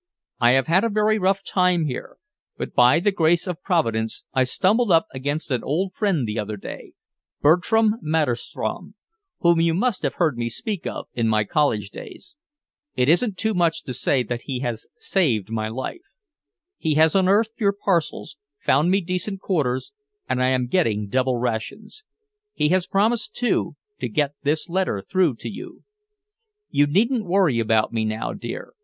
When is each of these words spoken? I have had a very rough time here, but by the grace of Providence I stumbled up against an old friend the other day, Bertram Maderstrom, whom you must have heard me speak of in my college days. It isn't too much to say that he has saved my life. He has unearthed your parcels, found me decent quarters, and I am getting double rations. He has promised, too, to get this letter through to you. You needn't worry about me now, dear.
I 0.39 0.53
have 0.53 0.65
had 0.65 0.83
a 0.83 0.89
very 0.89 1.19
rough 1.19 1.43
time 1.43 1.85
here, 1.85 2.17
but 2.57 2.73
by 2.73 2.99
the 2.99 3.11
grace 3.11 3.45
of 3.45 3.61
Providence 3.61 4.23
I 4.33 4.45
stumbled 4.45 4.91
up 4.91 5.05
against 5.13 5.51
an 5.51 5.63
old 5.63 5.93
friend 5.93 6.25
the 6.27 6.39
other 6.39 6.57
day, 6.57 6.93
Bertram 7.41 7.97
Maderstrom, 8.01 8.95
whom 9.41 9.61
you 9.61 9.75
must 9.75 10.01
have 10.01 10.15
heard 10.15 10.39
me 10.39 10.49
speak 10.49 10.87
of 10.87 11.07
in 11.13 11.27
my 11.27 11.43
college 11.43 11.91
days. 11.91 12.35
It 12.95 13.09
isn't 13.09 13.37
too 13.37 13.53
much 13.53 13.83
to 13.83 13.93
say 13.93 14.23
that 14.23 14.45
he 14.45 14.61
has 14.61 14.87
saved 14.97 15.51
my 15.51 15.67
life. 15.69 16.01
He 16.79 16.95
has 16.95 17.13
unearthed 17.13 17.59
your 17.59 17.71
parcels, 17.85 18.37
found 18.57 18.89
me 18.89 19.01
decent 19.01 19.39
quarters, 19.39 19.93
and 20.27 20.41
I 20.41 20.47
am 20.47 20.65
getting 20.65 21.09
double 21.09 21.37
rations. 21.37 22.03
He 22.55 22.69
has 22.69 22.87
promised, 22.87 23.35
too, 23.35 23.75
to 23.99 24.09
get 24.09 24.33
this 24.41 24.67
letter 24.67 25.03
through 25.07 25.35
to 25.35 25.47
you. 25.49 25.83
You 26.71 26.87
needn't 26.87 27.25
worry 27.27 27.59
about 27.59 27.93
me 27.93 28.03
now, 28.03 28.33
dear. 28.33 28.73